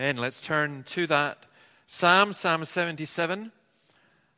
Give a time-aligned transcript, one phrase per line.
[0.00, 0.16] Amen.
[0.16, 1.44] Let's turn to that
[1.86, 3.52] Psalm, Psalm 77.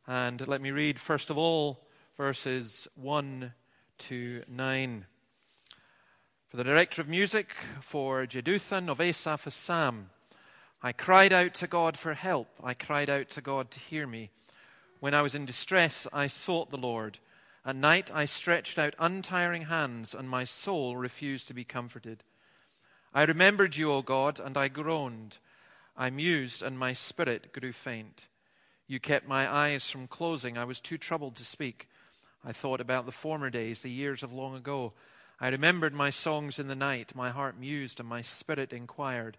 [0.08, 3.52] And let me read, first of all, verses 1
[3.98, 5.06] to 9.
[6.48, 10.10] For the director of music, for Jeduthun of Asaph, a psalm.
[10.82, 12.48] I cried out to God for help.
[12.60, 14.30] I cried out to God to hear me.
[14.98, 17.20] When I was in distress, I sought the Lord.
[17.64, 22.24] At night, I stretched out untiring hands, and my soul refused to be comforted.
[23.14, 25.38] I remembered you, O God, and I groaned.
[25.96, 28.28] I mused, and my spirit grew faint.
[28.86, 30.56] You kept my eyes from closing.
[30.56, 31.88] I was too troubled to speak.
[32.44, 34.92] I thought about the former days, the years of long ago.
[35.40, 37.14] I remembered my songs in the night.
[37.14, 39.36] My heart mused, and my spirit inquired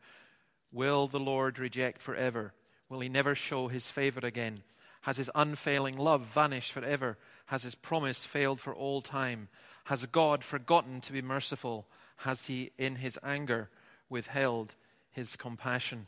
[0.71, 2.53] Will the Lord reject forever?
[2.89, 4.63] Will he never show his favor again?
[5.01, 7.17] Has his unfailing love vanished forever?
[7.47, 9.49] Has his promise failed for all time?
[9.85, 11.85] Has God forgotten to be merciful?
[12.17, 13.69] Has he, in his anger,
[14.09, 14.75] withheld
[15.11, 16.07] his compassion?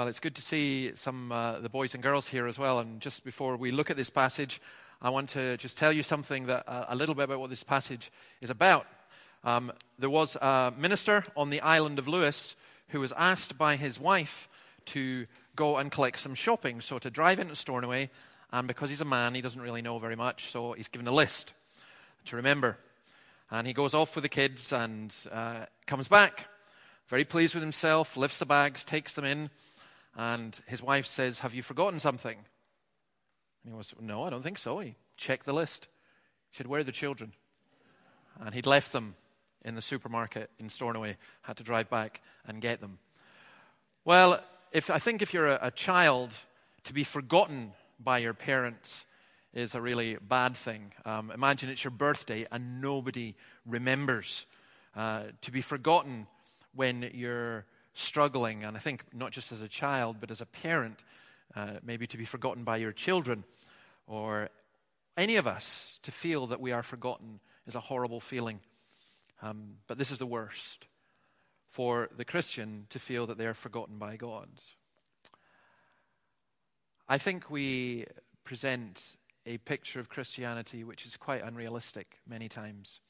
[0.00, 2.78] Well, it's good to see some uh, the boys and girls here as well.
[2.78, 4.58] And just before we look at this passage,
[5.02, 7.62] I want to just tell you something that uh, a little bit about what this
[7.62, 8.86] passage is about.
[9.44, 12.56] Um, there was a minister on the island of Lewis
[12.88, 14.48] who was asked by his wife
[14.86, 18.08] to go and collect some shopping, so to drive into Stornoway.
[18.52, 21.12] And because he's a man, he doesn't really know very much, so he's given a
[21.12, 21.52] list
[22.24, 22.78] to remember.
[23.50, 26.48] And he goes off with the kids and uh, comes back,
[27.08, 29.50] very pleased with himself, lifts the bags, takes them in,
[30.16, 32.36] and his wife says, Have you forgotten something?
[33.64, 34.78] And he goes, No, I don't think so.
[34.80, 35.88] He checked the list.
[36.50, 37.32] He said, Where are the children?
[38.40, 39.14] And he'd left them
[39.64, 42.98] in the supermarket in Stornoway, had to drive back and get them.
[44.04, 46.30] Well, if, I think if you're a, a child,
[46.84, 47.72] to be forgotten
[48.02, 49.04] by your parents
[49.52, 50.92] is a really bad thing.
[51.04, 53.34] Um, imagine it's your birthday and nobody
[53.66, 54.46] remembers.
[54.96, 56.26] Uh, to be forgotten
[56.74, 61.04] when you're struggling, and I think not just as a child, but as a parent,
[61.54, 63.44] uh, maybe to be forgotten by your children,
[64.06, 64.48] or
[65.16, 68.60] any of us to feel that we are forgotten is a horrible feeling.
[69.42, 70.86] Um, but this is the worst
[71.68, 74.48] for the Christian to feel that they are forgotten by God.
[77.08, 78.06] I think we
[78.44, 83.00] present a picture of Christianity which is quite unrealistic many times.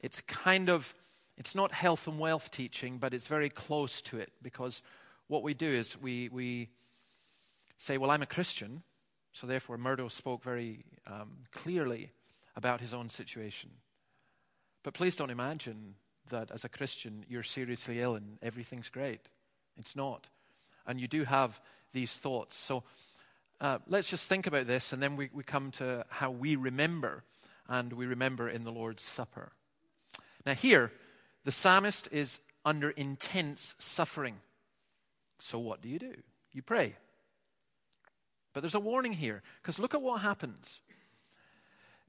[0.00, 0.94] It's kind of,
[1.36, 4.82] it's not health and wealth teaching, but it's very close to it because
[5.26, 6.68] what we do is we, we
[7.76, 8.82] say, Well, I'm a Christian,
[9.32, 12.12] so therefore Murdo spoke very um, clearly
[12.56, 13.70] about his own situation.
[14.82, 15.96] But please don't imagine
[16.30, 19.28] that as a Christian you're seriously ill and everything's great.
[19.76, 20.28] It's not.
[20.86, 21.60] And you do have
[21.92, 22.56] these thoughts.
[22.56, 22.84] So
[23.60, 27.24] uh, let's just think about this, and then we, we come to how we remember,
[27.68, 29.52] and we remember in the Lord's Supper.
[30.44, 30.92] Now, here,
[31.44, 34.36] the psalmist is under intense suffering.
[35.38, 36.14] So, what do you do?
[36.52, 36.96] You pray.
[38.52, 40.80] But there's a warning here, because look at what happens.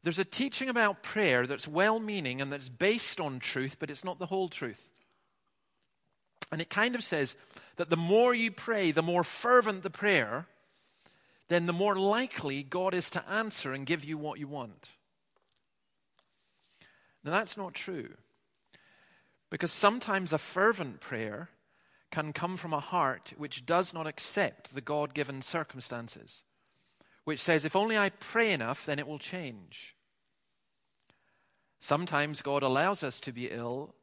[0.04, 4.04] There's a teaching about prayer that's well meaning and that's based on truth, but it's
[4.04, 4.92] not the whole truth.
[6.52, 7.36] And it kind of says
[7.78, 10.46] that the more you pray, the more fervent the prayer,
[11.48, 14.92] then the more likely God is to answer and give you what you want.
[17.24, 18.10] Now, that's not true.
[19.50, 21.50] Because sometimes a fervent prayer
[22.12, 26.44] can come from a heart which does not accept the God given circumstances,
[27.24, 29.96] which says, if only I pray enough, then it will change.
[31.80, 33.94] Sometimes God allows us to be ill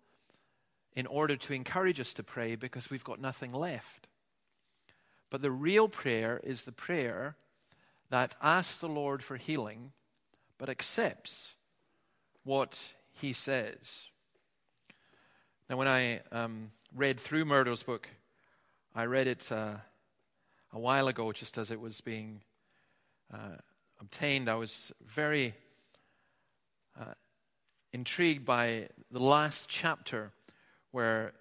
[0.95, 4.09] in order to encourage us to pray because we've got nothing left.
[5.31, 7.37] But the real prayer is the prayer
[8.11, 9.93] that asks the Lord for healing,
[10.59, 11.55] but accepts
[12.45, 14.11] what he says.
[15.73, 18.07] Now, when I um, read through Murdo's book,
[18.95, 19.77] I read it uh,
[20.71, 22.43] a while ago just as it was being
[23.33, 23.57] uh,
[23.99, 24.51] obtained.
[24.51, 25.55] I was very
[27.01, 27.15] uh,
[27.91, 30.33] intrigued by the last chapter
[30.91, 31.33] where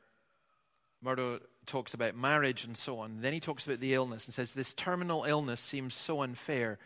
[1.02, 3.20] Murdo talks about marriage and so on.
[3.20, 6.80] Then he talks about the illness and says, This terminal illness seems so unfair,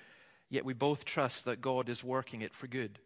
[0.50, 2.98] yet we both trust that God is working it for good.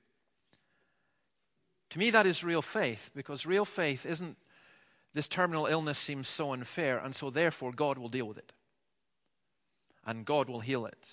[1.91, 4.38] To me, that is real faith, because real faith isn't
[5.13, 8.53] this terminal illness seems so unfair, and so therefore God will deal with it.
[10.06, 11.07] And God will heal it.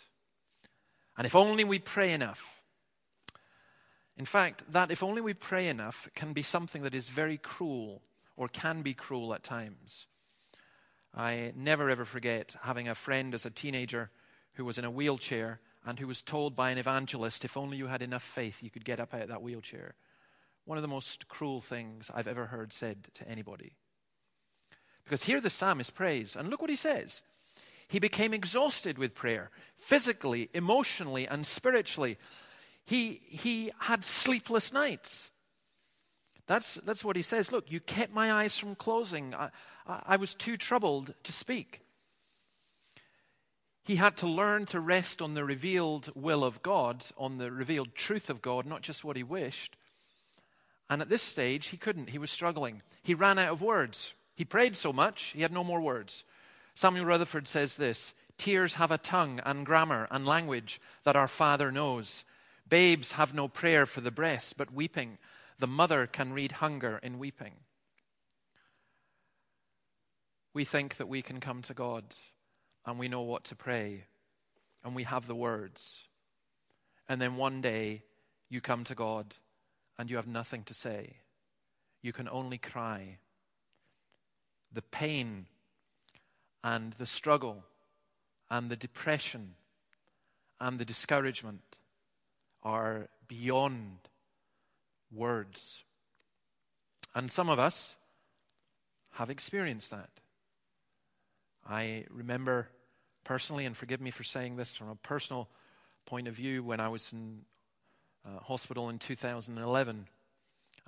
[1.16, 2.62] And if only we pray enough.
[4.16, 8.02] In fact, that if only we pray enough can be something that is very cruel
[8.36, 10.06] or can be cruel at times.
[11.14, 14.10] I never ever forget having a friend as a teenager
[14.54, 17.86] who was in a wheelchair and who was told by an evangelist, if only you
[17.86, 19.94] had enough faith, you could get up out of that wheelchair.
[20.66, 23.72] One of the most cruel things I've ever heard said to anybody.
[25.04, 27.22] Because here the psalmist prays, and look what he says.
[27.88, 32.18] He became exhausted with prayer, physically, emotionally, and spiritually.
[32.84, 35.30] He, he had sleepless nights.
[36.48, 37.52] That's, that's what he says.
[37.52, 39.34] Look, you kept my eyes from closing.
[39.34, 39.50] I,
[39.86, 41.82] I, I was too troubled to speak.
[43.84, 47.94] He had to learn to rest on the revealed will of God, on the revealed
[47.94, 49.76] truth of God, not just what he wished.
[50.88, 52.10] And at this stage, he couldn't.
[52.10, 52.82] He was struggling.
[53.02, 54.14] He ran out of words.
[54.36, 56.24] He prayed so much, he had no more words.
[56.74, 61.72] Samuel Rutherford says this Tears have a tongue and grammar and language that our Father
[61.72, 62.24] knows.
[62.68, 65.18] Babes have no prayer for the breast, but weeping.
[65.58, 67.54] The mother can read hunger in weeping.
[70.52, 72.04] We think that we can come to God
[72.84, 74.04] and we know what to pray
[74.84, 76.04] and we have the words.
[77.08, 78.02] And then one day
[78.50, 79.34] you come to God
[79.98, 81.18] and you have nothing to say.
[82.02, 83.18] You can only cry.
[84.72, 85.46] The pain
[86.62, 87.64] and the struggle
[88.50, 89.54] and the depression
[90.60, 91.60] and the discouragement
[92.62, 93.98] are beyond
[95.12, 95.84] words.
[97.14, 97.96] And some of us
[99.12, 100.10] have experienced that.
[101.68, 102.68] I remember
[103.24, 105.48] personally, and forgive me for saying this from a personal
[106.04, 107.40] point of view, when I was in
[108.26, 110.06] uh, hospital in 2011.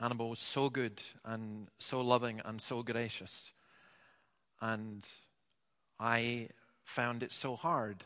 [0.01, 3.53] Annabelle was so good and so loving and so gracious.
[4.61, 5.07] And
[5.99, 6.49] I
[6.85, 8.05] found it so hard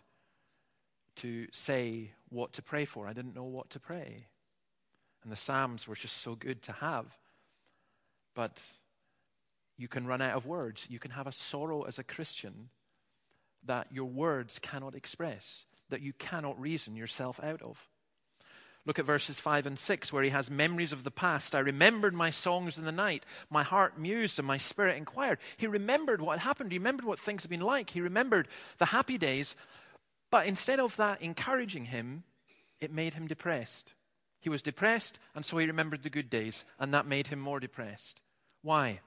[1.17, 3.06] to say what to pray for.
[3.06, 4.26] I didn't know what to pray.
[5.23, 7.06] And the Psalms were just so good to have.
[8.34, 8.61] But
[9.76, 10.87] you can run out of words.
[10.88, 12.70] You can have a sorrow as a Christian
[13.64, 17.88] that your words cannot express, that you cannot reason yourself out of.
[18.84, 21.55] Look at verses 5 and 6, where he has memories of the past.
[21.55, 23.25] I remembered my songs in the night.
[23.49, 25.38] My heart mused and my spirit inquired.
[25.56, 26.73] He remembered what happened.
[26.73, 27.90] He remembered what things had been like.
[27.90, 28.49] He remembered
[28.79, 29.55] the happy days.
[30.31, 32.25] But instead of that encouraging him,
[32.81, 33.93] it made him depressed.
[34.40, 37.61] He was depressed, and so he remembered the good days, and that made him more
[37.61, 38.20] depressed.
[38.62, 39.00] Why?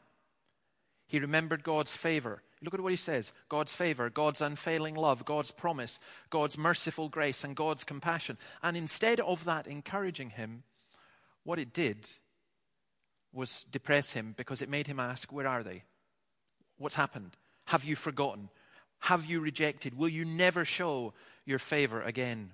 [1.08, 2.42] He remembered God's favor.
[2.66, 7.44] Look at what he says God's favor, God's unfailing love, God's promise, God's merciful grace,
[7.44, 8.38] and God's compassion.
[8.64, 10.64] And instead of that encouraging him,
[11.44, 12.10] what it did
[13.32, 15.84] was depress him because it made him ask, Where are they?
[16.78, 17.38] What's happened?
[17.66, 18.50] Have you forgotten?
[19.00, 19.98] Have you rejected?
[19.98, 21.14] Will you never show
[21.46, 22.52] your favor again?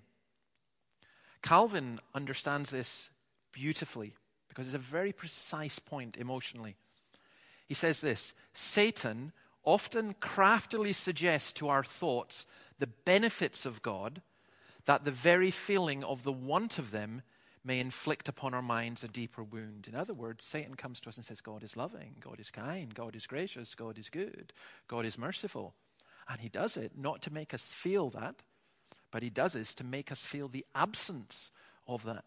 [1.42, 3.10] Calvin understands this
[3.54, 4.14] beautifully
[4.50, 6.76] because it's a very precise point emotionally.
[7.68, 9.32] He says this Satan
[9.64, 12.46] often craftily suggests to our thoughts
[12.80, 14.22] the benefits of God,
[14.86, 17.22] that the very feeling of the want of them
[17.64, 19.88] may inflict upon our minds a deeper wound.
[19.88, 22.94] In other words, Satan comes to us and says, God is loving, God is kind,
[22.94, 24.52] God is gracious, God is good,
[24.88, 25.76] God is merciful.
[26.28, 28.42] And he does it not to make us feel that,
[29.12, 31.52] but he does it to make us feel the absence
[31.88, 32.26] of that.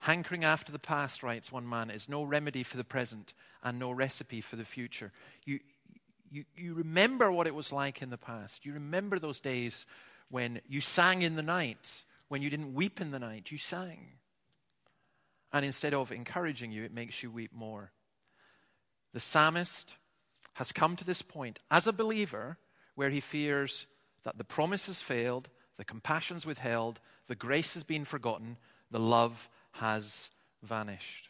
[0.00, 3.90] Hankering after the past, writes one man, is no remedy for the present and no
[3.90, 5.12] recipe for the future.
[5.44, 5.60] You,
[6.30, 8.66] you, you remember what it was like in the past.
[8.66, 9.86] You remember those days
[10.28, 14.12] when you sang in the night, when you didn't weep in the night, you sang.
[15.52, 17.92] And instead of encouraging you, it makes you weep more.
[19.12, 19.96] The psalmist
[20.54, 22.58] has come to this point as a believer
[22.94, 23.86] where he fears
[24.24, 28.56] that the promise has failed, the compassion's withheld, the grace has been forgotten,
[28.90, 29.48] the love
[29.80, 30.30] has
[30.62, 31.28] vanished.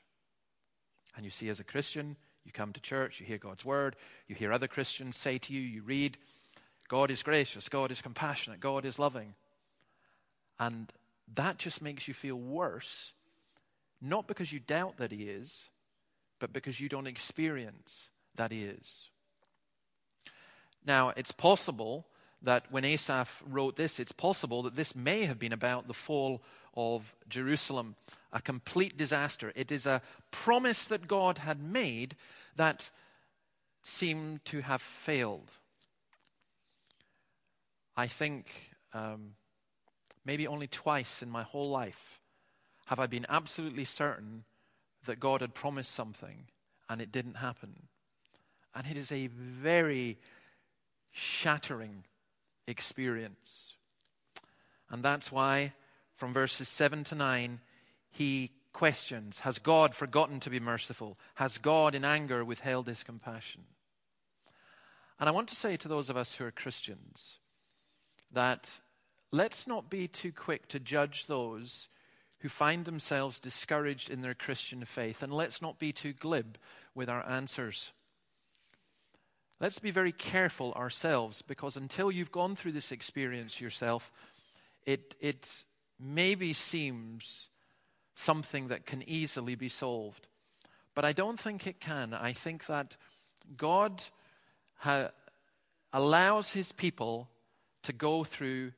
[1.17, 3.97] And you see, as a Christian, you come to church, you hear God's word,
[4.29, 6.17] you hear other Christians say to you, you read,
[6.88, 9.35] God is gracious, God is compassionate, God is loving.
[10.61, 10.93] And
[11.35, 13.12] that just makes you feel worse,
[14.00, 15.69] not because you doubt that He is,
[16.38, 19.09] but because you don't experience that He is.
[20.85, 22.07] Now, it's possible
[22.43, 26.43] that when Asaph wrote this, it's possible that this may have been about the fall
[26.76, 27.97] of Jerusalem,
[28.33, 29.52] a complete disaster.
[29.56, 32.16] It is a promise that God had made
[32.56, 32.90] that
[33.83, 35.50] seemed to have failed.
[37.97, 39.37] I think um,
[40.25, 42.21] maybe only twice in my whole life
[42.87, 44.45] have I been absolutely certain
[45.06, 46.47] that God had promised something
[46.88, 47.88] and it didn't happen.
[48.75, 50.18] And it is a very
[51.11, 52.04] shattering
[52.66, 53.75] experience.
[54.90, 55.73] And that's why
[56.16, 57.61] from verses 7 to 9,
[58.11, 61.18] he questions Has God forgotten to be merciful?
[61.37, 63.62] Has God in anger withheld his compassion?
[65.18, 67.38] And I want to say to those of us who are Christians
[68.32, 68.80] that
[69.32, 71.88] let's not be too quick to judge those
[72.40, 76.58] who find themselves discouraged in their Christian faith, and let's not be too glib
[76.94, 77.92] with our answers.
[79.58, 84.12] Let's be very careful ourselves because until you've gone through this experience yourself,
[84.85, 85.64] it, it
[85.99, 87.49] maybe seems
[88.15, 90.26] something that can easily be solved.
[90.95, 92.15] But I don't think it can.
[92.15, 92.97] I think that
[93.57, 94.03] God
[94.79, 95.11] ha-
[95.93, 97.29] allows his people
[97.83, 98.73] to go through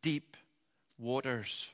[0.00, 0.36] deep
[0.98, 1.72] waters.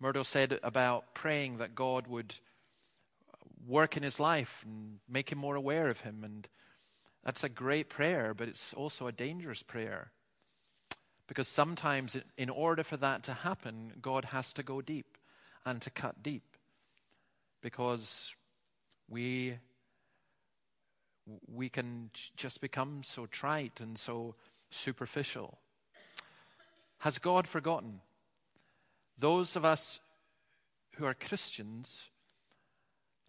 [0.00, 2.34] Murdo said about praying that God would
[3.66, 6.22] work in his life and make him more aware of him.
[6.24, 6.48] And
[7.22, 10.10] that's a great prayer, but it's also a dangerous prayer.
[11.26, 15.16] Because sometimes, in order for that to happen, God has to go deep
[15.64, 16.56] and to cut deep.
[17.62, 18.34] Because
[19.08, 19.54] we,
[21.46, 24.34] we can just become so trite and so
[24.70, 25.58] superficial.
[26.98, 28.00] Has God forgotten?
[29.18, 30.00] Those of us
[30.96, 32.10] who are Christians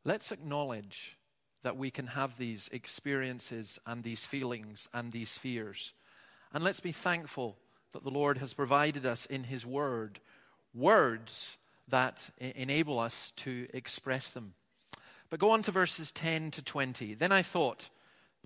[0.08, 1.18] Let's acknowledge
[1.64, 5.96] that we can have these experiences and these feelings and these fears.
[6.54, 7.58] And let's be thankful
[7.96, 10.20] that the Lord has provided us in His Word
[10.74, 11.56] words
[11.88, 14.54] that enable us to express them.
[15.30, 17.14] But go on to verses 10 to 20.
[17.14, 17.90] Then I thought,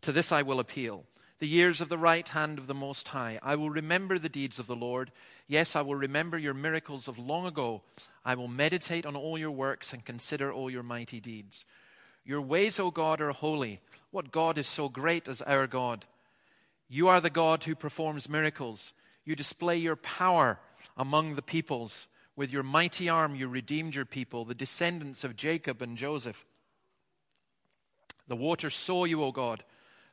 [0.02, 1.06] To this I will appeal.
[1.40, 3.40] The years of the right hand of the Most High.
[3.42, 5.12] I will remember the deeds of the Lord.
[5.48, 7.82] Yes, I will remember your miracles of long ago.
[8.24, 11.66] I will meditate on all your works and consider all your mighty deeds.
[12.24, 13.80] Your ways, O God, are holy.
[14.12, 16.06] What God is so great as our God?
[16.88, 18.94] You are the God who performs miracles.
[19.26, 20.60] You display your power
[20.98, 22.08] among the peoples.
[22.36, 26.46] With your mighty arm, you redeemed your people, the descendants of Jacob and Joseph.
[28.28, 29.64] The waters saw you, O God.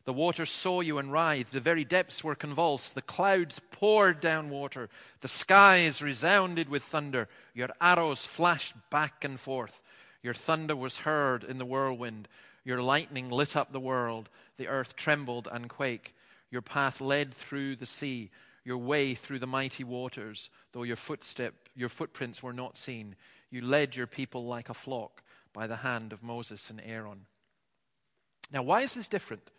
[0.07, 1.53] The waters saw you and writhed.
[1.53, 2.95] The very depths were convulsed.
[2.95, 4.89] The clouds poured down water.
[5.21, 7.29] The skies resounded with thunder.
[7.55, 9.81] Your arrows flashed back and forth.
[10.23, 12.29] Your thunder was heard in the whirlwind.
[12.65, 14.29] Your lightning lit up the world.
[14.57, 16.13] The earth trembled and quaked.
[16.51, 18.31] Your path led through the sea,
[18.67, 23.15] your way through the mighty waters, though your footstep, your footprints were not seen.
[23.49, 27.27] You led your people like a flock by the hand of Moses and Aaron.
[28.53, 29.53] Now, why is this different?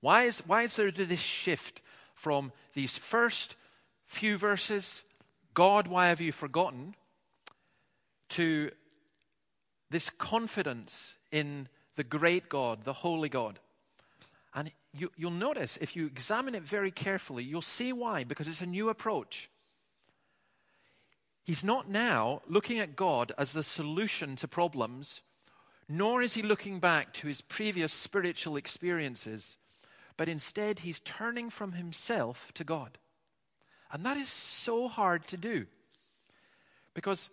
[0.00, 1.82] Why is, why is there this shift
[2.14, 3.56] from these first
[4.06, 5.02] few verses,
[5.52, 6.94] God, why have you forgotten,
[8.28, 8.70] to
[9.90, 13.58] this confidence in the great God, the holy God?
[14.54, 18.62] And you, will notice, if you examine it very carefully, you'll see why, because it's
[18.62, 19.48] a new approach.
[21.44, 25.22] He's not now looking at God as the solution to problems,
[25.88, 29.56] nor is he looking back to his previous spiritual experiences
[30.20, 32.98] but instead he's turning from himself to God.
[33.90, 35.64] And that is so hard to do.
[36.92, 37.30] Because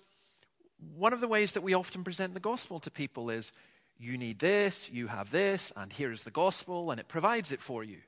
[0.95, 3.51] one of the ways that we often present the gospel to people is
[3.99, 7.83] you need this, you have this, and here's the gospel, and it provides it for
[7.83, 7.99] you.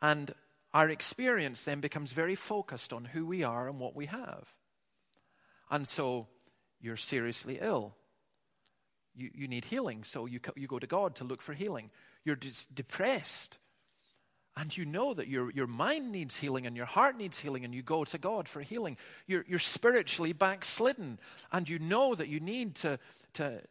[0.00, 0.34] And
[0.72, 4.52] our experience then becomes very focused on who we are and what we have.
[5.70, 6.28] And so
[6.80, 7.94] you're seriously ill.
[9.16, 11.90] You, you need healing, so you, you go to God to look for healing
[12.28, 13.58] you're just depressed.
[14.56, 17.74] And you know that your, your mind needs healing and your heart needs healing, and
[17.74, 18.96] you go to God for healing.
[19.26, 21.18] You're, you're spiritually backslidden,
[21.52, 22.98] and you know that you need to,
[23.34, 23.62] to,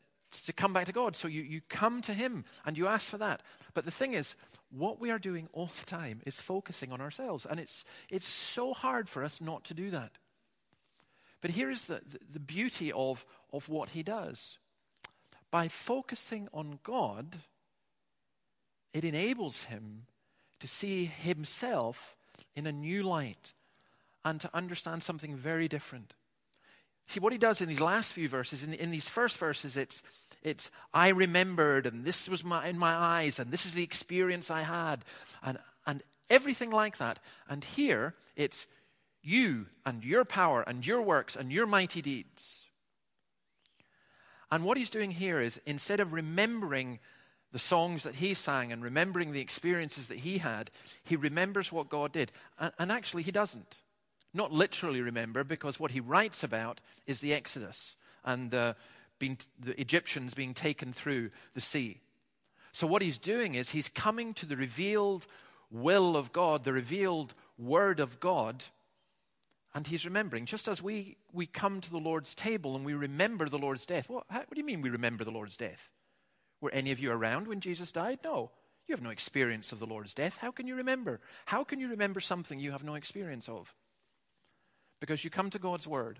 [0.44, 1.16] to come back to God.
[1.16, 3.42] So you, you come to Him and you ask for that.
[3.74, 4.36] But the thing is,
[4.70, 7.46] what we are doing all the time is focusing on ourselves.
[7.50, 10.18] And it's, it's so hard for us not to do that.
[11.42, 14.58] But here is the, the, the beauty of, of what He does.
[15.52, 17.38] By focusing on God,
[18.98, 20.08] it enables him
[20.60, 22.16] to see himself
[22.56, 23.54] in a new light
[24.26, 26.14] and to understand something very different.
[27.06, 29.78] See, what he does in these last few verses, in, the, in these first verses,
[29.78, 30.02] it's,
[30.42, 34.50] it's, I remembered, and this was my, in my eyes, and this is the experience
[34.50, 35.04] I had,
[35.44, 37.20] and, and everything like that.
[37.50, 38.68] And here, it's
[39.22, 42.66] you and your power and your works and your mighty deeds.
[44.50, 47.00] And what he's doing here is instead of remembering
[47.52, 50.70] the songs that he sang and remembering the experiences that he had,
[51.04, 52.32] he remembers what God did.
[52.60, 53.78] And, and, actually, he doesn't.
[54.34, 58.76] Not literally remember, because what he writes about is the Exodus and the,
[59.20, 62.02] being, the Egyptians being taken through the sea.
[62.72, 65.26] So, what he's doing is he's coming to the revealed
[65.72, 68.66] will of God, the revealed word of God,
[69.74, 70.46] and he's remembering.
[70.46, 74.10] Just as we, we come to the Lord's table and we remember the Lord's death.
[74.10, 75.92] What, how, what do you mean we remember the Lord's death?
[76.62, 78.20] Were any of you around when Jesus died?
[78.24, 78.52] No.
[78.88, 80.38] You have no experience of the Lord's death.
[80.38, 81.20] How can you remember?
[81.46, 83.76] How can you remember something you have no experience of?
[85.00, 86.20] Because you come to God's Word.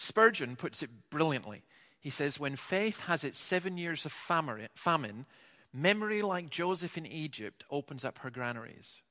[0.00, 1.64] Spurgeon puts it brilliantly.
[1.98, 5.26] He says, When faith has its seven years of famine,
[5.72, 9.02] Memory, like Joseph in Egypt, opens up her granaries.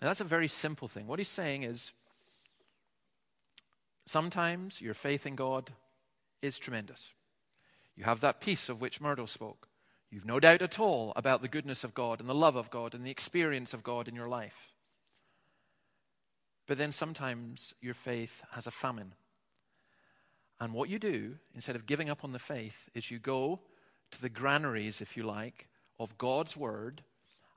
[0.00, 1.06] Now, that's a very simple thing.
[1.06, 1.92] What he's saying is
[4.04, 5.72] sometimes your faith in God
[6.42, 7.10] is tremendous.
[7.96, 9.68] You have that peace of which Murdo spoke.
[10.10, 12.94] You've no doubt at all about the goodness of God and the love of God
[12.94, 14.72] and the experience of God in your life.
[16.66, 19.14] But then sometimes your faith has a famine.
[20.60, 23.60] And what you do, instead of giving up on the faith, is you go
[24.10, 25.68] to the granaries, if you like,
[25.98, 27.02] of God's word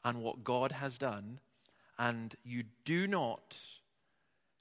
[0.04, 1.40] and what God has done,
[1.98, 3.58] and you do not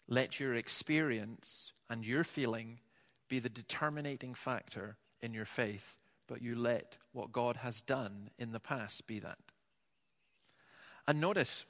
[0.09, 2.81] let your experience and your feeling
[3.29, 8.53] be the determining factor in your faith, but you let what God has done in
[8.53, 9.39] the past be that.
[11.07, 11.65] And notice,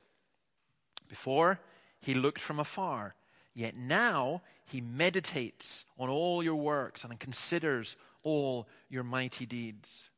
[1.09, 1.61] before
[2.01, 3.15] he looked from afar,
[3.55, 10.11] yet now he meditates on all your works and considers all your mighty deeds.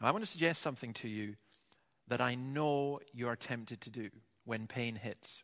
[0.00, 1.36] Now, I want to suggest something to you
[2.08, 4.10] that I know you are tempted to do
[4.44, 5.42] when pain hits.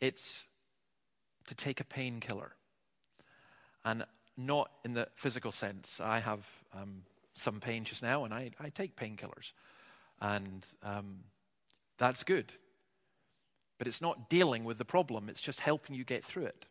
[0.00, 0.46] It's
[1.46, 2.54] to take a painkiller.
[3.84, 4.04] And
[4.38, 6.00] not in the physical sense.
[6.00, 7.02] I have um,
[7.34, 9.52] some pain just now, and I, I take painkillers.
[10.20, 11.24] And um,
[11.98, 12.52] that's good.
[13.78, 16.66] But it's not dealing with the problem, it's just helping you get through it.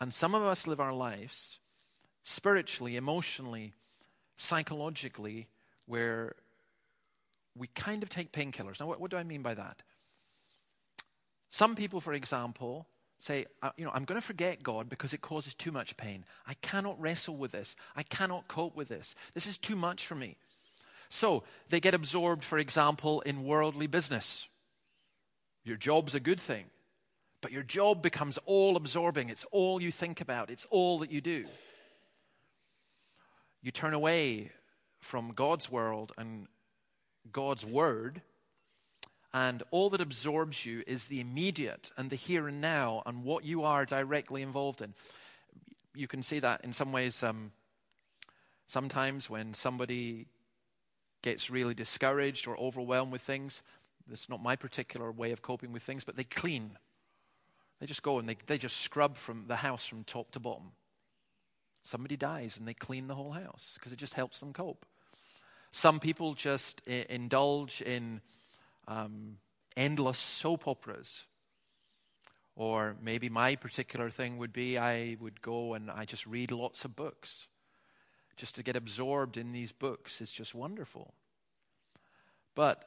[0.00, 1.58] And some of us live our lives
[2.24, 3.72] spiritually, emotionally,
[4.36, 5.48] psychologically,
[5.86, 6.34] where
[7.56, 8.80] we kind of take painkillers.
[8.80, 9.82] Now, what, what do I mean by that?
[11.50, 12.86] Some people, for example,
[13.18, 13.44] say,
[13.76, 16.24] you know, I'm going to forget God because it causes too much pain.
[16.46, 17.76] I cannot wrestle with this.
[17.96, 19.14] I cannot cope with this.
[19.34, 20.36] This is too much for me.
[21.10, 24.48] So they get absorbed, for example, in worldly business.
[25.64, 26.66] Your job's a good thing,
[27.42, 29.28] but your job becomes all absorbing.
[29.28, 31.44] It's all you think about, it's all that you do.
[33.60, 34.52] You turn away
[35.00, 36.46] from God's world and
[37.30, 38.22] God's word,
[39.34, 43.44] and all that absorbs you is the immediate and the here and now and what
[43.44, 44.94] you are directly involved in.
[45.94, 47.22] You can see that in some ways.
[47.22, 47.52] Um,
[48.66, 50.26] sometimes when somebody
[51.22, 53.62] gets really discouraged or overwhelmed with things,
[54.06, 56.78] that's not my particular way of coping with things, but they clean.
[57.78, 60.72] They just go and they, they just scrub from the house from top to bottom.
[61.82, 64.84] Somebody dies and they clean the whole house because it just helps them cope.
[65.72, 68.20] Some people just I- indulge in
[68.86, 69.38] um,
[69.76, 71.26] endless soap operas.
[72.56, 76.84] Or maybe my particular thing would be I would go and I just read lots
[76.84, 77.46] of books.
[78.36, 81.14] Just to get absorbed in these books is just wonderful.
[82.54, 82.84] But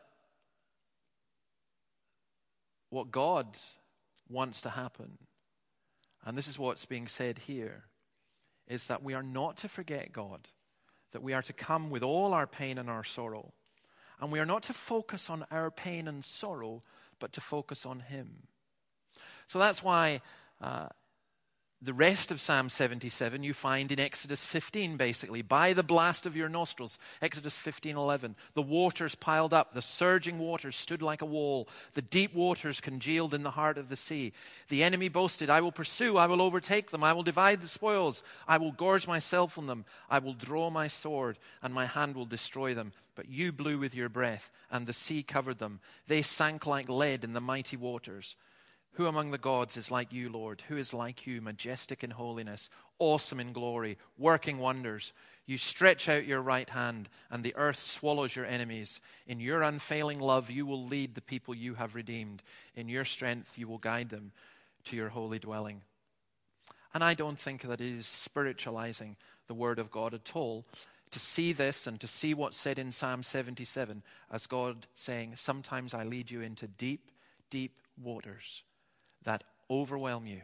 [2.90, 3.58] what God
[4.30, 5.18] wants to happen,
[6.26, 7.86] and this is what's being said here,
[8.68, 10.48] is that we are not to forget God,
[11.12, 13.54] that we are to come with all our pain and our sorrow
[14.24, 16.82] and we are not to focus on our pain and sorrow,
[17.20, 18.48] but to focus on Him.
[19.48, 20.22] So that's why
[20.62, 20.88] uh,
[21.84, 25.42] the rest of Psalm 77 you find in Exodus 15, basically.
[25.42, 28.36] By the blast of your nostrils, Exodus 15, 11.
[28.54, 33.34] The waters piled up, the surging waters stood like a wall, the deep waters congealed
[33.34, 34.32] in the heart of the sea.
[34.70, 38.24] The enemy boasted, I will pursue, I will overtake them, I will divide the spoils,
[38.48, 42.26] I will gorge myself on them, I will draw my sword, and my hand will
[42.26, 42.94] destroy them.
[43.16, 45.82] But you blew with your breath, and the sea covered them.
[46.08, 48.36] They sank like lead in the mighty waters.
[48.94, 50.62] Who among the gods is like you, Lord?
[50.68, 55.14] Who is like you, majestic in holiness, awesome in glory, working wonders?
[55.48, 59.02] You stretch out your right hand, and the earth swallows your enemies.
[59.26, 62.44] In your unfailing love, you will lead the people you have redeemed.
[62.76, 64.32] In your strength, you will guide them
[64.86, 65.82] to your holy dwelling.
[66.94, 69.16] And I don't think that it is spiritualizing
[69.48, 70.66] the word of God at all
[71.10, 75.96] to see this and to see what's said in Psalm 77 as God saying, Sometimes
[75.96, 77.10] I lead you into deep,
[77.50, 78.64] deep waters
[79.24, 80.42] that overwhelm you.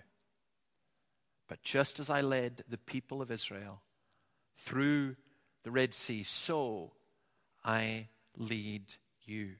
[1.48, 3.82] But just as I led the people of Israel
[4.56, 5.16] through
[5.64, 6.94] the Red Sea, so
[7.64, 8.84] I lead
[9.26, 9.56] you.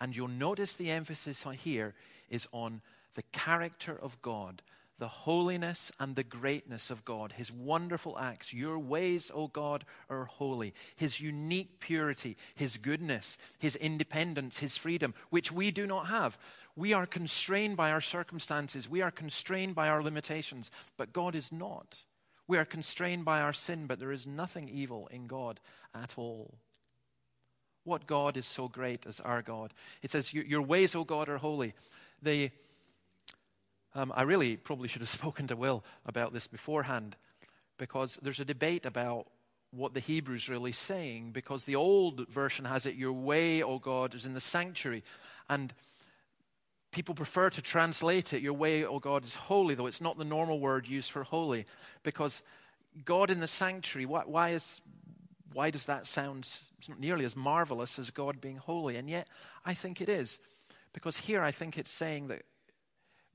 [0.00, 1.94] And you'll notice the emphasis here
[2.28, 2.82] is on
[3.14, 4.62] the character of God,
[4.98, 8.52] the holiness and the greatness of God, His wonderful acts.
[8.52, 10.74] Your ways, O God, are holy.
[10.96, 16.36] His unique purity, His goodness, His independence, His freedom, which we do not have.
[16.74, 21.52] We are constrained by our circumstances, we are constrained by our limitations, but God is
[21.52, 22.04] not.
[22.48, 25.60] We are constrained by our sin, but there is nothing evil in God
[25.94, 26.54] at all.
[27.84, 29.74] What God is so great as our God?
[30.02, 31.74] It says, Your ways, O God, are holy.
[32.22, 32.50] The,
[33.94, 37.16] um, I really probably should have spoken to Will about this beforehand.
[37.78, 39.28] because there's a debate about
[39.70, 44.14] what the Hebrew's really saying, because the old version has it, Your way, O God,
[44.14, 45.04] is in the sanctuary.
[45.48, 45.74] And
[46.90, 50.24] people prefer to translate it, Your way, O God, is holy, though it's not the
[50.24, 51.66] normal word used for holy,
[52.02, 52.42] because
[53.04, 54.80] God in the sanctuary, why, why is,
[55.52, 56.50] why does that sound
[56.98, 58.96] nearly as marvelous as God being holy?
[58.96, 59.28] And yet,
[59.64, 60.38] I think it is.
[60.94, 62.42] Because here I think it's saying that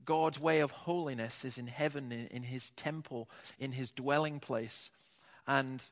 [0.04, 4.90] God's way of holiness is in heaven, in, in his temple, in his dwelling place.
[5.46, 5.84] And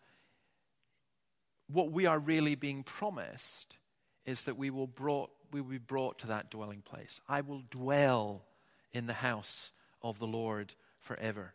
[1.71, 3.77] what we are really being promised
[4.25, 7.21] is that we will, brought, we will be brought to that dwelling place.
[7.29, 8.45] I will dwell
[8.93, 9.71] in the house
[10.03, 11.55] of the Lord forever.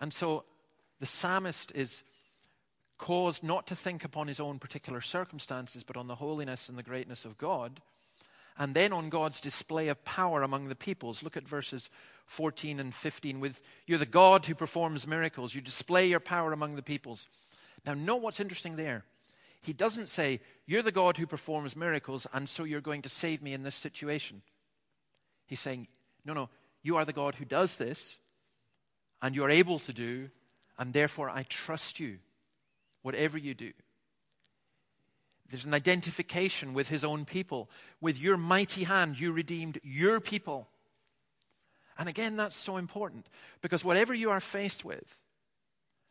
[0.00, 0.44] And so
[1.00, 2.02] the psalmist is
[2.98, 6.82] caused not to think upon his own particular circumstances, but on the holiness and the
[6.82, 7.80] greatness of God
[8.58, 11.22] and then on God's display of power among the peoples.
[11.22, 11.90] Look at verses
[12.26, 13.40] 14 and 15.
[13.40, 17.28] With you're the God who performs miracles, you display your power among the peoples.
[17.84, 19.04] Now, note what's interesting there.
[19.62, 23.42] He doesn't say, You're the God who performs miracles, and so you're going to save
[23.42, 24.42] me in this situation.
[25.46, 25.88] He's saying,
[26.24, 26.48] No, no,
[26.82, 28.18] you are the God who does this,
[29.20, 30.30] and you're able to do,
[30.78, 32.18] and therefore I trust you,
[33.02, 33.72] whatever you do.
[35.50, 37.70] There's an identification with his own people.
[38.00, 40.68] With your mighty hand, you redeemed your people.
[41.98, 43.28] And again, that's so important
[43.62, 45.18] because whatever you are faced with,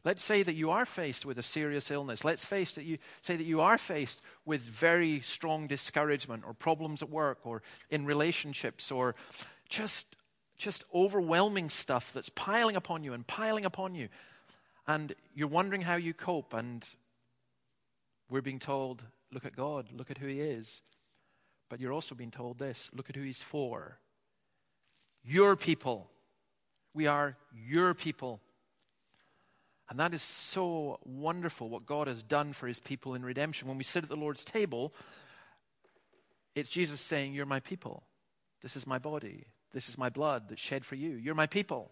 [0.04, 2.24] let's say that you are faced with a serious illness.
[2.24, 7.04] Let's face that you say that you are faced with very strong discouragement or problems
[7.04, 9.16] at work or in relationships or
[9.70, 10.16] just
[10.58, 14.08] just overwhelming stuff that's piling upon you and piling upon you.
[14.88, 16.88] And you're wondering how you cope and
[18.30, 19.90] we're being told Look at God.
[19.92, 20.82] Look at who He is.
[21.70, 24.00] But you're also being told this look at who He's for.
[25.24, 26.10] Your people.
[26.94, 28.42] We are your people.
[29.90, 33.68] And that is so wonderful what God has done for His people in redemption.
[33.68, 34.94] When we sit at the Lord's table,
[36.56, 38.04] it's Jesus saying, You're my people.
[38.62, 39.46] This is my body.
[39.74, 41.12] This is my blood that's shed for you.
[41.12, 41.92] You're my people.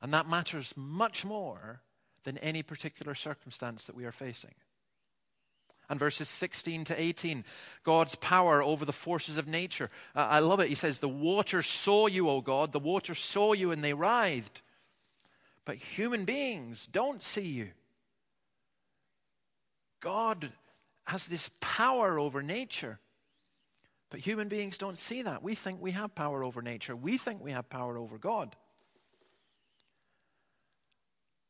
[0.00, 1.82] And that matters much more
[2.24, 4.54] than any particular circumstance that we are facing
[5.88, 7.44] and verses 16 to 18.
[7.84, 9.90] God's power over the forces of nature.
[10.14, 10.68] Uh, I love it.
[10.68, 12.72] He says, The water saw you, O God.
[12.72, 14.62] The water saw you and they writhed.
[15.64, 17.70] But human beings don't see you.
[20.00, 20.52] God
[21.06, 22.98] has this power over nature.
[24.10, 25.42] But human beings don't see that.
[25.42, 26.96] We think we have power over nature.
[26.96, 28.56] We think we have power over God.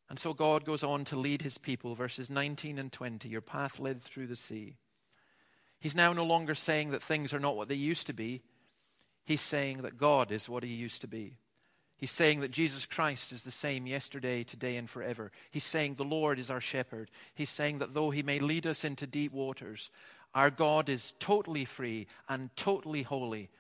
[0.09, 3.29] And so God goes on to lead his people, verses 19 and 20.
[3.29, 4.77] Your path led through the sea.
[5.81, 8.43] He's now no longer saying that things are not what they used to be.
[9.25, 11.37] He's saying that God is what he used to be.
[11.99, 15.33] He's saying that Jesus Christ is the same yesterday, today, and forever.
[15.51, 17.11] He's saying the Lord is our shepherd.
[17.35, 19.91] He's saying that though he may lead us into deep waters,
[20.35, 23.51] our God is totally free and totally holy.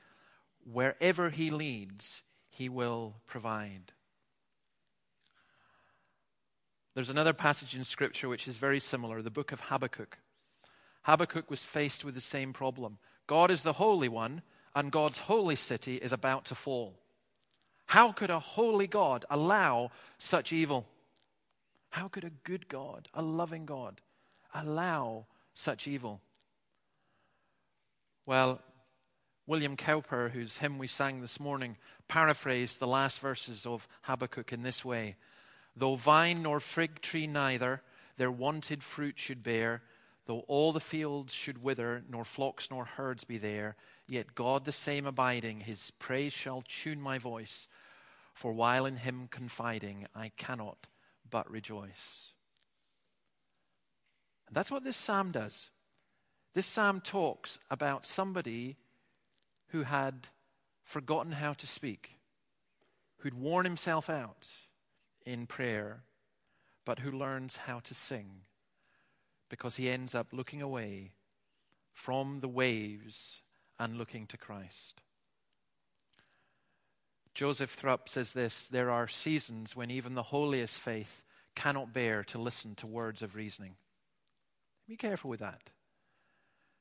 [0.65, 3.93] Wherever he leads, he will provide.
[6.99, 10.19] There's another passage in Scripture which is very similar the book of Habakkuk.
[11.03, 12.99] Habakkuk was faced with the same problem.
[13.29, 14.43] God is the Holy One,
[14.75, 16.99] and God's holy city is about to fall.
[17.87, 20.89] How could a holy God allow such evil?
[21.91, 24.01] How could a good God, a loving God,
[24.53, 26.21] allow such evil?
[28.27, 28.61] Well,
[29.47, 31.77] William Cowper, whose hymn we sang this morning,
[32.09, 35.15] paraphrased the last verses of Habakkuk in this way
[35.79, 37.83] Though vine nor fig tree neither
[38.17, 39.83] their wonted fruit should bear,
[40.27, 43.77] though all the fields should wither, nor flocks nor herds be there,
[44.09, 47.69] yet God the same abiding, his praise shall tune my voice.
[48.35, 50.89] For while in him confiding, I cannot
[51.31, 52.33] but rejoice.
[54.49, 55.71] And that's what this psalm does.
[56.55, 58.79] This psalm talks about somebody
[59.69, 60.27] who had
[60.83, 62.19] forgotten how to speak,
[63.19, 64.49] who'd worn himself out
[65.29, 66.03] in prayer,
[66.85, 68.43] but who learns how to sing
[69.51, 71.13] because he ends up looking away
[71.93, 73.43] from the waves
[73.79, 75.03] and looking to Christ.
[77.35, 81.23] Joseph Thrupp says this there are seasons when even the holiest faith
[81.55, 83.77] cannot bear to listen to words of reasoning.
[84.89, 85.71] Be careful with that.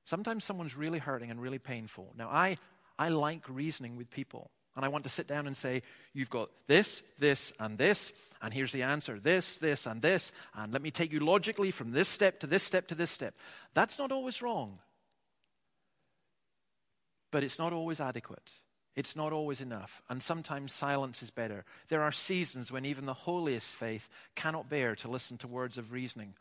[0.05, 2.13] Sometimes someone's really hurting and really painful.
[2.17, 2.57] Now, I,
[2.97, 4.51] I like reasoning with people.
[4.77, 5.81] And I want to sit down and say,
[6.13, 8.13] You've got this, this, and this,
[8.43, 11.91] and here's the answer this, this, and this, and let me take you logically from
[11.91, 13.33] this step to this step to this step.
[13.73, 14.77] That's not always wrong,
[17.31, 18.51] but it's not always adequate.
[18.95, 21.65] It's not always enough, and sometimes silence is better.
[21.89, 25.91] There are seasons when even the holiest faith cannot bear to listen to words of
[25.91, 26.35] reasoning,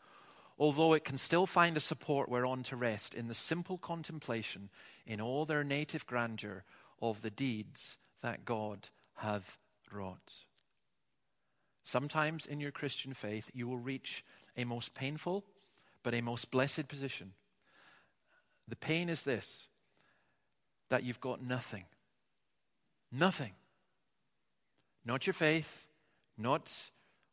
[0.59, 4.69] although it can still find a support whereon to rest in the simple contemplation
[5.07, 6.63] in all their native grandeur
[7.01, 9.57] of the deeds that God hath
[9.91, 10.45] wrought.
[11.83, 14.23] Sometimes in your Christian faith, you will reach
[14.57, 15.45] a most painful
[16.03, 17.33] but a most blessed position.
[18.67, 19.67] The pain is this
[20.89, 21.85] that you've got nothing
[23.11, 23.53] Nothing.
[25.05, 25.87] Not your faith,
[26.37, 26.91] not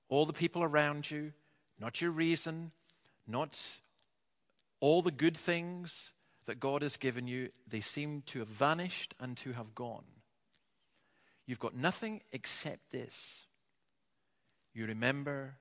[0.09, 1.33] all the people around you,
[1.81, 2.71] not your reason,
[3.27, 3.61] not
[4.81, 6.13] all the good things
[6.47, 7.49] that God has given you.
[7.67, 10.05] They seem to have vanished and to have gone.
[11.47, 13.41] You've got nothing except this.
[14.73, 15.57] You remember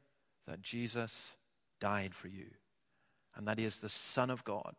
[0.48, 1.36] that Jesus
[1.80, 2.48] died for you,
[3.36, 4.76] and that He is the Son of God,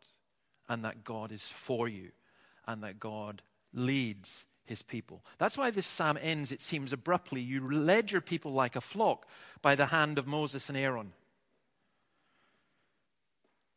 [0.69, 2.11] and that God is for you,
[2.67, 5.23] and that God leads his people.
[5.39, 7.41] That's why this psalm ends, it seems abruptly.
[7.41, 9.27] You led your people like a flock
[9.61, 11.13] by the hand of Moses and Aaron.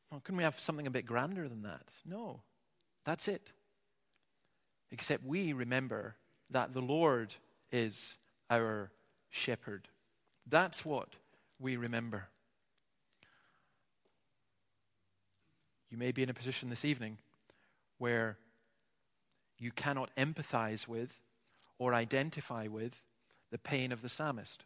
[0.09, 1.91] Well, couldn't we have something a bit grander than that?
[2.05, 2.41] No,
[3.03, 3.51] that's it.
[4.91, 6.15] Except we remember
[6.49, 7.35] that the Lord
[7.71, 8.17] is
[8.49, 8.91] our
[9.29, 9.87] shepherd.
[10.49, 11.09] That's what
[11.59, 12.27] we remember.
[15.89, 17.17] You may be in a position this evening
[17.97, 18.37] where
[19.59, 21.19] you cannot empathize with
[21.79, 23.01] or identify with
[23.51, 24.65] the pain of the psalmist.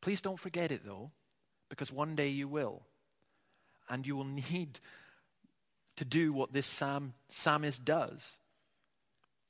[0.00, 1.10] Please don't forget it, though,
[1.68, 2.82] because one day you will.
[3.88, 4.80] And you will need
[5.96, 8.36] to do what this psalm, psalmist does.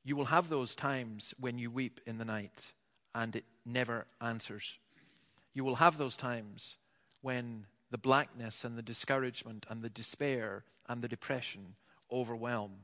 [0.07, 2.75] You will have those times when you weep in the night
[3.13, 4.79] and it never answers.
[5.53, 6.77] You will have those times
[7.23, 11.75] when the blackness and the discouragement and the despair and the depression
[12.09, 12.83] overwhelm.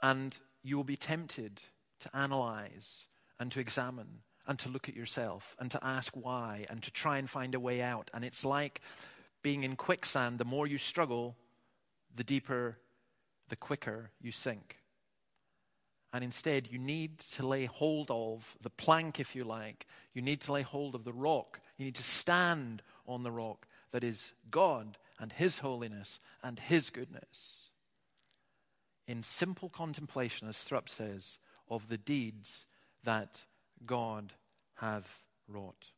[0.00, 1.62] And you will be tempted
[1.98, 3.08] to analyze
[3.40, 7.18] and to examine and to look at yourself and to ask why and to try
[7.18, 8.08] and find a way out.
[8.14, 8.80] And it's like
[9.42, 10.38] being in quicksand.
[10.38, 11.34] The more you struggle,
[12.14, 12.78] the deeper,
[13.48, 14.78] the quicker you sink.
[16.12, 19.86] And instead, you need to lay hold of the plank, if you like.
[20.12, 21.60] You need to lay hold of the rock.
[21.78, 26.90] You need to stand on the rock that is God and His holiness and His
[26.90, 27.62] goodness
[29.06, 32.66] in simple contemplation, as Thrupp says, of the deeds
[33.04, 33.44] that
[33.84, 34.32] God
[34.76, 35.90] hath wrought.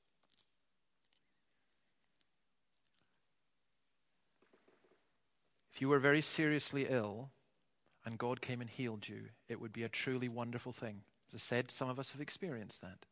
[5.72, 7.30] If you were very seriously ill
[8.04, 11.02] and God came and healed you, it would be a truly wonderful thing.
[11.28, 13.06] As I said, some of us have experienced that.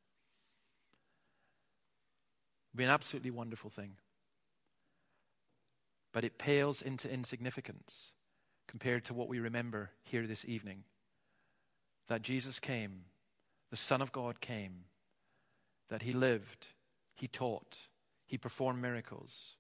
[2.69, 3.97] It would be an absolutely wonderful thing.
[6.13, 8.13] But it pales into insignificance
[8.69, 10.85] compared to what we remember here this evening.
[12.09, 13.05] That Jesus came,
[13.71, 14.85] the Son of God came,
[15.89, 16.69] that he lived,
[17.15, 17.79] he taught,
[18.27, 19.55] he performed miracles.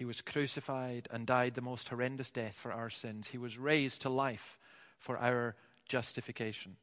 [0.00, 3.28] He was crucified and died the most horrendous death for our sins.
[3.28, 4.58] He was raised to life
[4.98, 6.76] for our justification.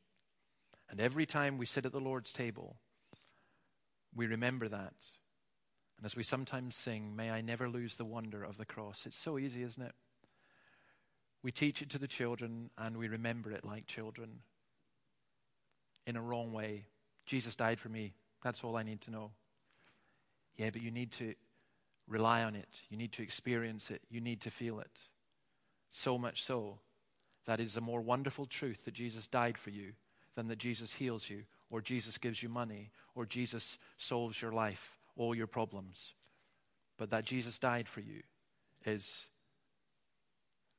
[0.88, 2.76] And every time we sit at the Lord's table,
[4.16, 4.94] we remember that.
[5.98, 9.08] And as we sometimes sing, May I never lose the wonder of the cross.
[9.08, 9.96] It's so easy, isn't it?
[11.42, 14.42] We teach it to the children and we remember it like children
[16.06, 16.86] in a wrong way.
[17.26, 18.14] Jesus died for me.
[18.44, 19.32] That's all I need to know.
[20.56, 21.34] Yeah, but you need to
[22.08, 22.82] rely on it.
[22.90, 24.02] You need to experience it.
[24.10, 25.00] You need to feel it.
[25.90, 26.80] So much so
[27.46, 29.94] that it is a more wonderful truth that Jesus died for you
[30.36, 34.98] than that Jesus heals you or Jesus gives you money or Jesus solves your life,
[35.16, 36.14] all your problems.
[36.98, 38.22] But that Jesus died for you
[38.86, 39.28] is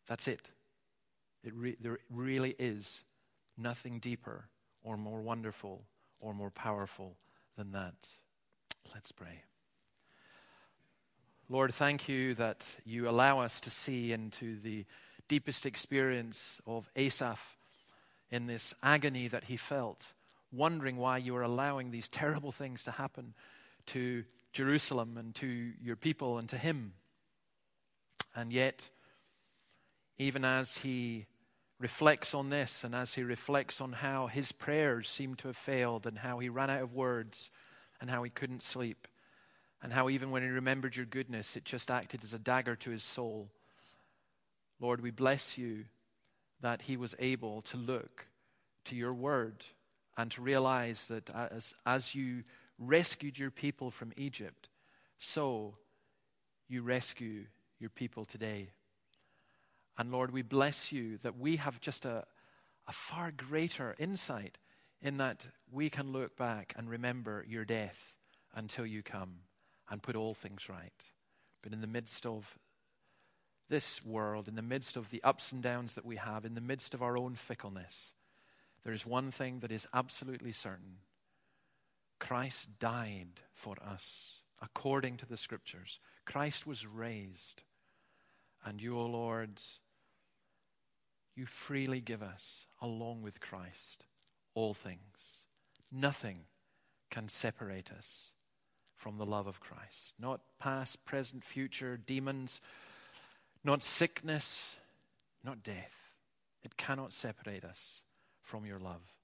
[0.07, 0.49] that's it.
[1.45, 3.05] it re- there really is
[3.57, 4.47] nothing deeper
[4.83, 5.85] or more wonderful
[6.21, 7.17] or more powerful
[7.57, 8.09] than that.
[8.95, 9.43] Let's pray.
[11.51, 14.85] Lord, thank you that you allow us to see into the
[15.29, 17.57] deepest experience of Asaph
[18.31, 20.13] in this agony that he felt,
[20.53, 23.33] wondering why you were allowing these terrible things to happen
[23.87, 26.93] to Jerusalem and to your people and to him.
[28.37, 28.91] And yet,
[30.19, 31.25] even as he
[31.81, 36.07] reflects on this and as he reflects on how his prayers seem to have failed
[36.07, 37.49] and how he ran out of words
[38.03, 39.09] and how he couldn't sleep
[39.83, 42.91] and how even when he remembered your goodness, it just acted as a dagger to
[42.91, 43.49] his soul.
[44.81, 45.85] Lord, we bless you
[46.61, 48.27] that he was able to look
[48.87, 49.65] to your word
[50.17, 52.43] and to realize that as, as you
[52.79, 54.69] rescued your people from Egypt,
[55.17, 55.77] so
[56.69, 57.45] you rescue
[57.79, 58.71] your people today.
[59.97, 62.25] And Lord, we bless you that we have just a,
[62.89, 64.59] a far greater insight
[65.01, 68.15] in that we can look back and remember your death
[68.55, 69.39] until you come
[69.91, 71.05] and put all things right.
[71.63, 72.59] But in the midst of
[73.69, 76.61] this world, in the midst of the ups and downs that we have, in the
[76.61, 78.15] midst of our own fickleness,
[78.85, 80.99] there is one thing that is absolutely certain
[82.19, 86.01] Christ died for us according to the Scriptures.
[86.25, 87.63] Christ was raised.
[88.65, 89.61] And you, O Lord,
[91.37, 94.05] you freely give us, along with Christ,
[94.55, 95.45] all things.
[95.93, 96.41] Nothing
[97.09, 98.33] can separate us
[98.99, 100.13] from the love of Christ.
[100.19, 102.61] Not past, present, future, demons,
[103.65, 104.79] not sickness,
[105.43, 105.95] not death.
[106.63, 108.03] It cannot separate us
[108.43, 109.15] from your love.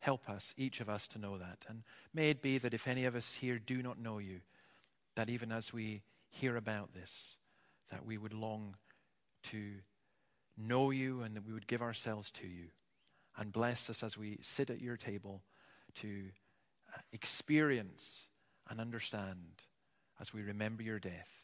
[0.00, 1.64] Help us, each of us, to know that.
[1.68, 4.40] And may it be that if any of us here do not know you,
[5.14, 7.38] that even as we hear about this,
[7.90, 8.74] that we would long
[9.44, 9.76] to
[10.58, 12.66] know you and that we would give ourselves to you.
[13.38, 15.42] And bless us as we sit at your table
[15.96, 16.24] to
[16.92, 18.26] uh, experience
[18.68, 19.62] and understand
[20.20, 21.42] as we remember your death.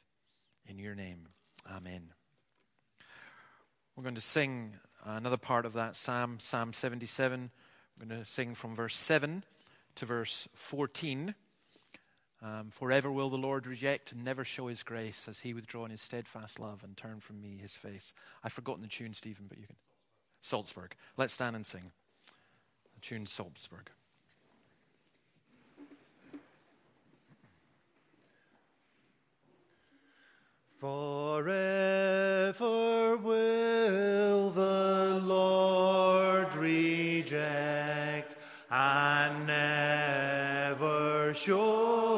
[0.67, 1.29] In your name,
[1.71, 2.13] amen.
[3.97, 7.51] We're going to sing another part of that psalm, Psalm 77.
[7.99, 9.45] We're going to sing from verse 7
[9.97, 11.35] to verse 14.
[12.43, 15.91] Um, Forever will the Lord reject and never show his grace as he withdraw in
[15.91, 18.13] his steadfast love and turn from me his face.
[18.43, 19.77] I've forgotten the tune, Stephen, but you can.
[20.41, 20.97] Salzburg.
[21.17, 21.93] Let's stand and sing.
[22.95, 23.91] The tune Salzburg.
[30.83, 31.47] Forever
[33.16, 38.37] will the Lord reject
[38.68, 42.12] and never show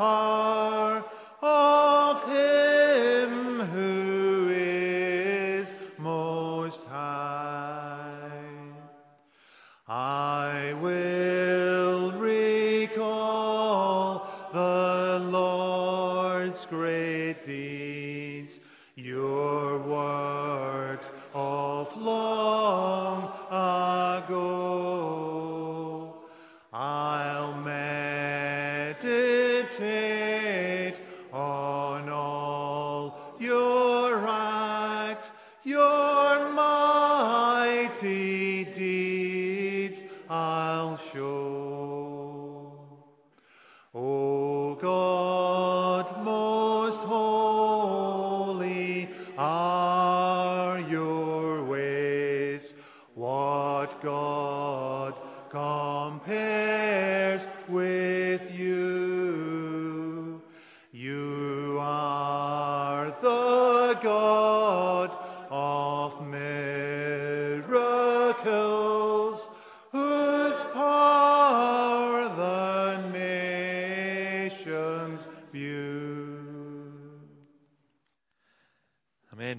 [0.00, 0.29] of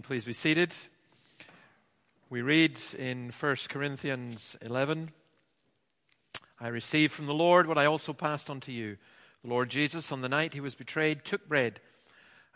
[0.02, 0.08] Amen.
[0.08, 0.74] Please be seated.
[2.32, 5.12] We read in 1 Corinthians 11
[6.60, 8.98] I received from the Lord what I also passed on to you.
[9.44, 11.82] The Lord Jesus, on the night he was betrayed, took bread.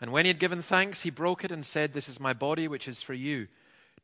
[0.00, 2.66] And when he had given thanks, he broke it and said, This is my body,
[2.66, 3.46] which is for you.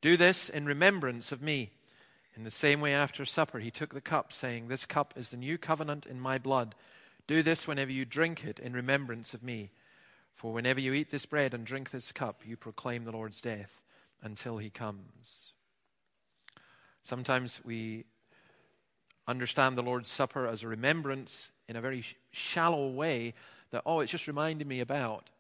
[0.01, 1.71] Do this in remembrance of me.
[2.37, 5.37] In the same way, after supper, he took the cup, saying, This cup is the
[5.37, 6.77] new covenant in my blood.
[7.27, 9.71] Do this whenever you drink it in remembrance of me.
[10.35, 13.81] For whenever you eat this bread and drink this cup, you proclaim the Lord's death
[14.23, 15.53] until he comes.
[17.03, 18.05] Sometimes we
[19.27, 23.35] understand the Lord's Supper as a remembrance in a very shallow way
[23.71, 25.31] that, oh, it's just reminding me about.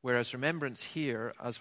[0.00, 1.60] Whereas remembrance here, as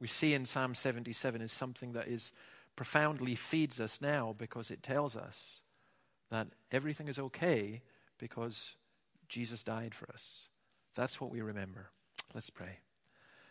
[0.00, 2.32] we see in Psalm 77, is something that is
[2.76, 5.62] profoundly feeds us now because it tells us
[6.30, 7.82] that everything is okay
[8.18, 8.76] because
[9.28, 10.46] Jesus died for us.
[10.94, 11.90] That's what we remember.
[12.34, 12.78] Let's pray.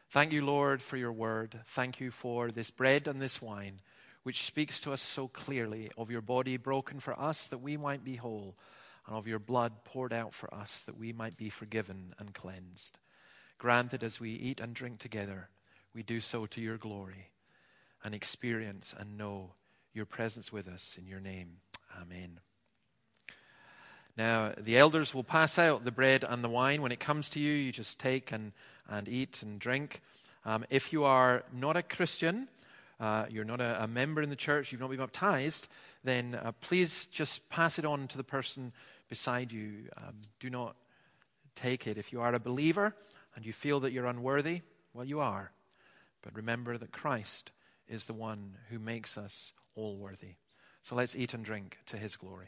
[0.09, 1.59] Thank you, Lord, for your word.
[1.65, 3.81] Thank you for this bread and this wine,
[4.23, 8.03] which speaks to us so clearly of your body broken for us that we might
[8.03, 8.55] be whole,
[9.05, 12.99] and of your blood poured out for us that we might be forgiven and cleansed.
[13.57, 15.49] Granted, as we eat and drink together,
[15.93, 17.31] we do so to your glory
[18.03, 19.53] and experience and know
[19.93, 21.57] your presence with us in your name.
[21.99, 22.39] Amen.
[24.17, 26.81] Now, the elders will pass out the bread and the wine.
[26.81, 28.51] When it comes to you, you just take and,
[28.89, 30.01] and eat and drink.
[30.43, 32.47] Um, if you are not a Christian,
[32.99, 35.67] uh, you're not a, a, member in the church, you've not been baptized,
[36.03, 38.73] then uh, please just pass it on to the person
[39.07, 39.89] beside you.
[39.97, 40.75] Um, do not
[41.55, 41.97] take it.
[41.97, 42.95] If you are a believer
[43.35, 44.61] and you feel that you're unworthy,
[44.93, 45.51] well, you are.
[46.23, 47.51] But remember that Christ
[47.87, 50.35] is the one who makes us all worthy.
[50.81, 52.47] So let's eat and drink to his glory.